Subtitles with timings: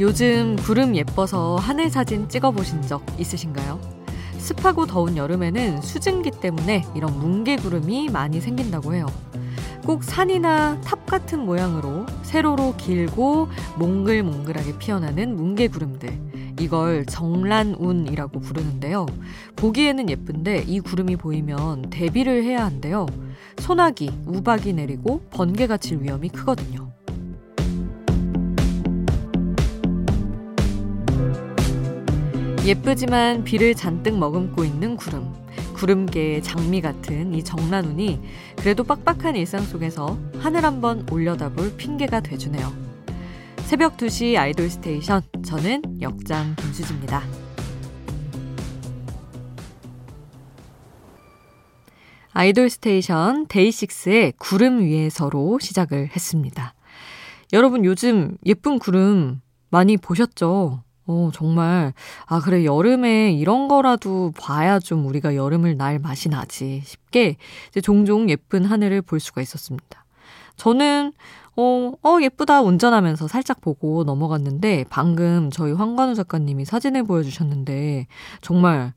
[0.00, 3.78] 요즘 구름 예뻐서 하늘 사진 찍어보신 적 있으신가요?
[4.38, 9.04] 습하고 더운 여름에는 수증기 때문에 이런 뭉게구름이 많이 생긴다고 해요.
[9.84, 16.54] 꼭 산이나 탑 같은 모양으로 세로로 길고 몽글몽글하게 피어나는 뭉게구름들.
[16.60, 19.04] 이걸 적란운이라고 부르는데요.
[19.56, 23.04] 보기에는 예쁜데 이 구름이 보이면 대비를 해야 한대요.
[23.58, 26.89] 소나기, 우박이 내리고 번개가 칠 위험이 크거든요.
[32.66, 35.32] 예쁘지만 비를 잔뜩 머금고 있는 구름.
[35.74, 38.20] 구름계의 장미 같은 이 적란운이
[38.56, 42.70] 그래도 빡빡한 일상 속에서 하늘 한번 올려다볼 핑계가 돼주네요.
[43.64, 45.22] 새벽 2시 아이돌 스테이션.
[45.42, 47.22] 저는 역장 김수지입니다.
[52.32, 56.74] 아이돌 스테이션 데이식스의 구름 위에서로 시작을 했습니다.
[57.54, 60.82] 여러분 요즘 예쁜 구름 많이 보셨죠?
[61.10, 61.92] 어, 정말,
[62.26, 67.36] 아, 그래, 여름에 이런 거라도 봐야 좀 우리가 여름을 날 맛이 나지 싶게
[67.68, 70.04] 이제 종종 예쁜 하늘을 볼 수가 있었습니다.
[70.56, 71.12] 저는,
[71.56, 78.06] 어, 어, 예쁘다 운전하면서 살짝 보고 넘어갔는데 방금 저희 황관우 작가님이 사진을 보여주셨는데
[78.40, 78.92] 정말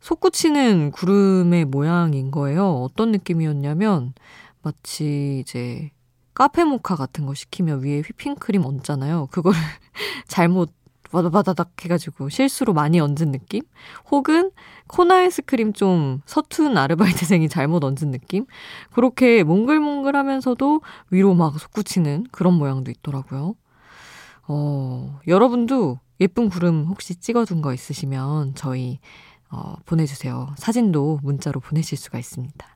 [0.00, 2.82] 솟구치는 구름의 모양인 거예요.
[2.82, 4.14] 어떤 느낌이었냐면
[4.62, 5.90] 마치 이제
[6.32, 9.28] 카페 모카 같은 거 시키면 위에 휘핑크림 얹잖아요.
[9.30, 9.52] 그걸
[10.28, 10.70] 잘못
[11.10, 13.62] 바다바다닥 해가지고 실수로 많이 얹은 느낌?
[14.10, 14.50] 혹은
[14.86, 18.46] 코나 아이스크림 좀 서툰 아르바이트생이 잘못 얹은 느낌?
[18.92, 23.54] 그렇게 몽글몽글 하면서도 위로 막 솟구치는 그런 모양도 있더라고요.
[24.48, 29.00] 어, 여러분도 예쁜 구름 혹시 찍어둔 거 있으시면 저희
[29.50, 30.54] 어, 보내주세요.
[30.56, 32.75] 사진도 문자로 보내실 수가 있습니다.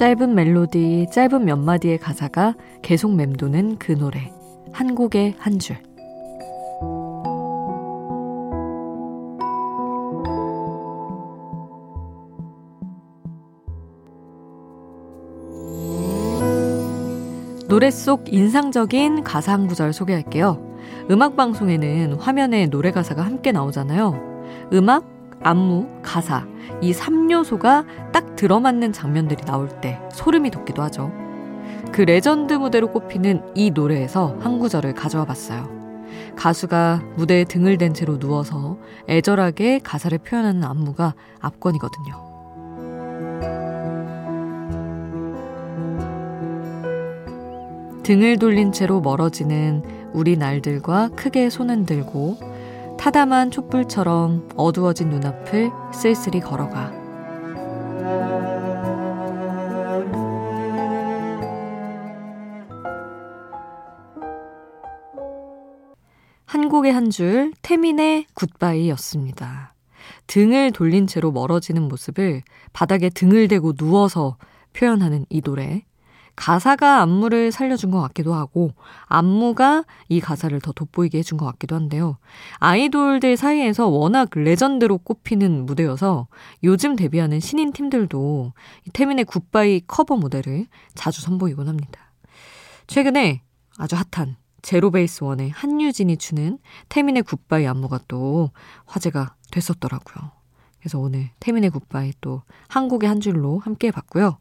[0.00, 4.32] 짧은 멜로디, 짧은 몇 마디의 가사가 계속 맴도는 그 노래.
[4.72, 5.76] 한 곡의 한 줄.
[17.68, 20.66] 노래 속 인상적인 가사 한 구절 소개할게요.
[21.10, 24.14] 음악 방송에는 화면에 노래 가사가 함께 나오잖아요.
[24.72, 26.46] 음악, 안무, 가사
[26.80, 31.12] 이 3요소가 딱 들어맞는 장면들이 나올 때 소름이 돋기도 하죠.
[31.92, 35.68] 그 레전드 무대로 꼽히는 이 노래에서 한 구절을 가져와 봤어요.
[36.36, 38.78] 가수가 무대에 등을 댄 채로 누워서
[39.08, 42.30] 애절하게 가사를 표현하는 안무가 압권이거든요.
[48.02, 52.49] 등을 돌린 채로 멀어지는 우리 날들과 크게 손은 들고
[53.00, 56.92] 타담한 촛불처럼 어두워진 눈앞을 쓸쓸히 걸어가.
[66.44, 69.72] 한 곡의 한 줄, 태민의 굿바이였습니다.
[70.26, 72.42] 등을 돌린 채로 멀어지는 모습을
[72.74, 74.36] 바닥에 등을 대고 누워서
[74.74, 75.86] 표현하는 이 노래.
[76.40, 78.70] 가사가 안무를 살려준 것 같기도 하고
[79.04, 82.16] 안무가 이 가사를 더 돋보이게 해준 것 같기도 한데요.
[82.60, 86.28] 아이돌들 사이에서 워낙 레전드로 꼽히는 무대여서
[86.64, 88.54] 요즘 데뷔하는 신인 팀들도
[88.94, 92.10] 태민의 굿바이 커버 무대를 자주 선보이곤 합니다.
[92.86, 93.42] 최근에
[93.76, 96.58] 아주 핫한 제로베이스원의 한유진이 추는
[96.88, 98.50] 태민의 굿바이 안무가 또
[98.86, 100.30] 화제가 됐었더라고요.
[100.78, 104.38] 그래서 오늘 태민의 굿바이 또 한 곡의 한 줄로 함께 해봤고요.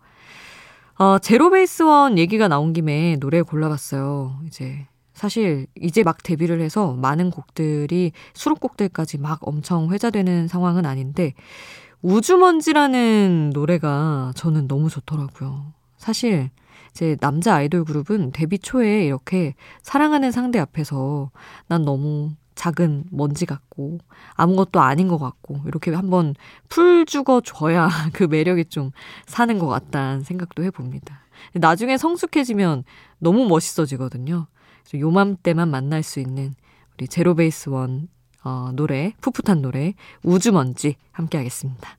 [1.02, 4.42] 어, 제로베이스 원 얘기가 나온 김에 노래 골라봤어요.
[4.46, 11.36] 이제 사실 이제 막 데뷔를 해서 많은 곡들이 수록곡들까지 막 엄청 회자되는 상황은 아닌데
[12.02, 15.72] 우주먼지라는 노래가 저는 너무 좋더라고요.
[16.00, 16.50] 사실
[16.92, 19.54] 이제 남자 아이돌 그룹은 데뷔 초에 이렇게
[19.84, 21.30] 사랑하는 상대 앞에서
[21.68, 24.00] 난 너무 작은 먼지 같고
[24.34, 26.36] 아무것도 아닌 것 같고 이렇게 한번
[26.68, 28.92] 풀 죽어 줘야 그 매력이 좀
[29.28, 31.22] 사는 것 같다는 생각도 해봅니다.
[31.54, 32.84] 나중에 성숙해지면
[33.20, 34.48] 너무 멋있어지거든요.
[34.84, 36.54] 그래서 요맘때만 만날 수 있는
[36.96, 38.10] 우리 제로베이스 원
[38.44, 39.94] 어, 노래, 풋풋한 노래,
[40.24, 41.99] 우주먼지 함께 하겠습니다.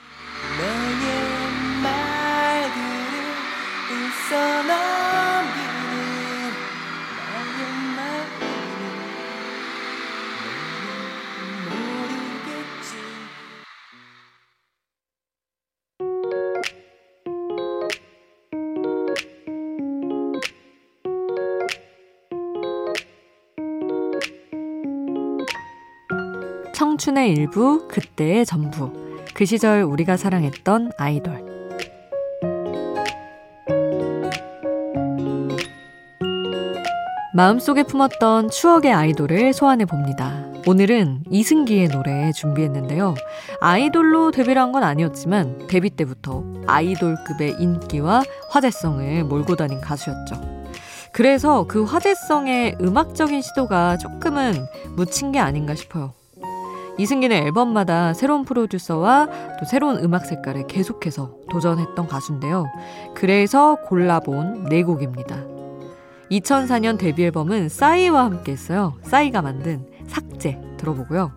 [26.81, 28.91] 청춘의 일부, 그때의 전부.
[29.35, 31.45] 그 시절 우리가 사랑했던 아이돌.
[37.35, 40.43] 마음속에 품었던 추억의 아이돌을 소환해 봅니다.
[40.65, 43.13] 오늘은 이승기의 노래 준비했는데요.
[43.59, 50.65] 아이돌로 데뷔를 한 건 아니었지만 데뷔 때부터 아이돌급의 인기와 화제성을 몰고 다닌 가수였죠.
[51.13, 56.19] 그래서 그 화제성의 음악적인 시도가 조금은 묻힌 게 아닌가 싶어요.
[57.01, 59.27] 이승기는 앨범마다 새로운 프로듀서와
[59.59, 62.67] 또 새로운 음악 색깔을 계속해서 도전했던 가수인데요.
[63.15, 65.43] 그래서 골라본 네 곡입니다.
[66.29, 68.93] 2004년 데뷔 앨범은 싸이와 함께 했어요.
[69.01, 71.31] 싸이가 만든 삭제 들어보고요.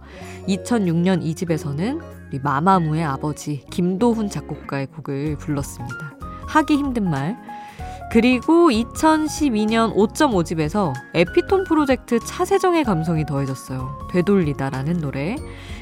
[0.49, 1.99] 2006년 이 집에서는
[2.43, 6.15] 마마무의 아버지 김도훈 작곡가의 곡을 불렀습니다.
[6.47, 7.39] 하기 힘든 말.
[8.15, 14.07] 그리고 2012년 5.5집에서 에피톤 프로젝트 차세정의 감성이 더해졌어요.
[14.13, 15.35] 되돌리다라는 노래.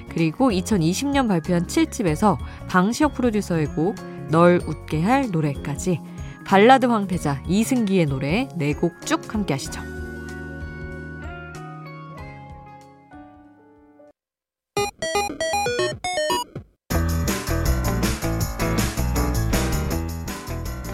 [0.08, 2.38] 그리고 2020년 발표한 7집에서
[2.70, 3.96] 방시혁 프로듀서의 곡
[4.30, 6.00] 널 웃게 할 노래까지
[6.46, 9.91] 발라드 황태자 이승기의 노래 4곡 쭉 함께 하시죠.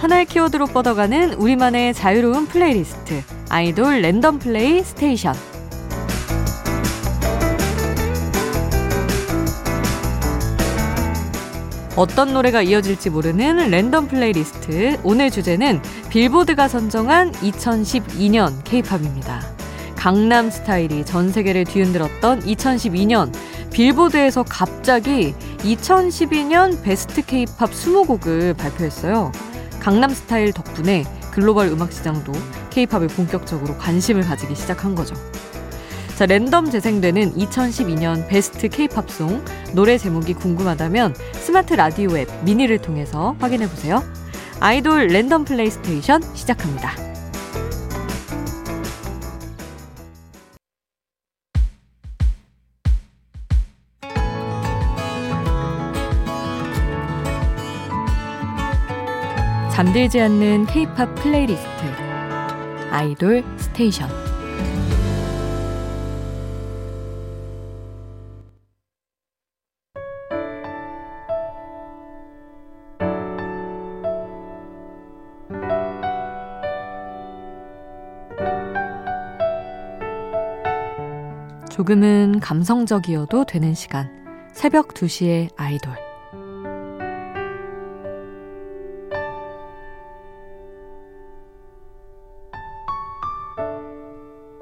[0.09, 5.35] 하나의 키워드로 뻗어가는 우리만의 자유로운 플레이리스트 아이돌 랜덤 플레이 스테이션
[11.95, 19.43] 어떤 노래가 이어질지 모르는 랜덤 플레이리스트 오늘 주제는 빌보드가 선정한 2012년 케이팝입니다.
[19.95, 23.31] 강남 스타일이 전 세계를 뒤흔들었던 2012년
[23.73, 29.33] 빌보드에서 갑자기 2012년 베스트 케이팝 20곡을 발표했어요.
[29.89, 32.33] 강남 스타일 덕분에 글로벌 음악 시장도
[32.69, 35.15] 케이팝에 본격적으로 관심을 가지기 시작한 거죠.
[36.15, 39.43] 자, 랜덤 재생되는 2012년 베스트 케이팝송
[39.73, 44.05] 노래 제목이 궁금하다면 스마트 라디오 앱 미니를 통해서 확인해 보세요.
[44.61, 47.08] 아이돌 랜덤 플레이스테이션 시작합니다.
[59.79, 61.69] 잠들지 않는 K-팝 플레이리스트
[62.91, 64.09] 아이돌 스테이션.
[81.71, 84.11] 조금은 감성적이어도 되는 시간.
[84.53, 86.08] 새벽 2시의 아이돌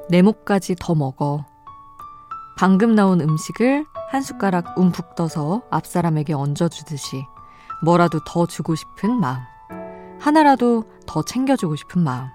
[0.08, 1.44] 내 목까지 더 먹어.
[2.56, 7.24] 방금 나온 음식을 한 숟가락 움푹 떠서 앞사람에게 얹어주듯이
[7.82, 9.40] 뭐라도 더 주고 싶은 마음.
[10.20, 12.28] 하나라도 더 챙겨주고 싶은 마음.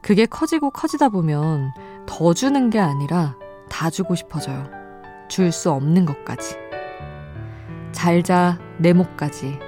[0.00, 1.72] 그게 커지고 커지다 보면
[2.06, 3.36] 더 주는 게 아니라
[3.68, 4.66] 다 주고 싶어져요.
[5.28, 6.56] 줄 수 없는 것까지.
[7.92, 9.58] 잘 자, 내 목까지.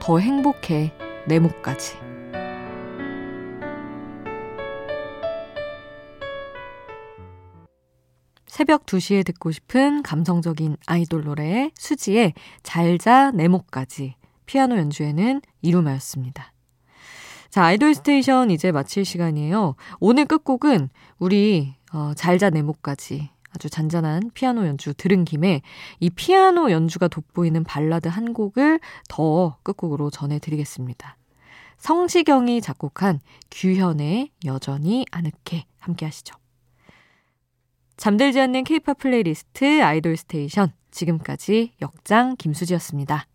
[0.00, 0.92] 더 행복해,
[1.26, 1.98] 내 목까지.
[8.60, 16.52] 새벽 2시에 듣고 싶은 감성적인 아이돌 노래 수지의 잘자 네모까지 피아노 연주에는 이루마였습니다.
[17.48, 19.76] 자, 아이돌 스테이션 이제 마칠 시간이에요.
[19.98, 25.62] 오늘 끝곡은 우리 어, 잘자 네모까지 아주 잔잔한 피아노 연주 들은 김에
[25.98, 31.16] 이 피아노 연주가 돋보이는 발라드 한 곡을 더 끝곡으로 전해드리겠습니다.
[31.78, 36.39] 성시경이 작곡한 규현의 여전히 아늑해 함께 하시죠.
[38.00, 40.72] 잠들지 않는 케이팝 플레이리스트 아이돌 스테이션.
[40.90, 43.26] 지금까지 역장 김수지였습니다.